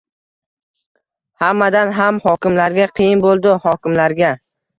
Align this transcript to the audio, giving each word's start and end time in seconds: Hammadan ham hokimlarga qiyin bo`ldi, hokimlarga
Hammadan 1.43 1.91
ham 1.99 2.17
hokimlarga 2.25 2.89
qiyin 2.97 3.23
bo`ldi, 3.27 3.53
hokimlarga 3.69 4.35